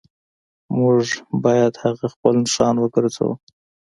[0.77, 1.03] موږ
[1.43, 3.33] باید هغه خپل نښان وګرځوو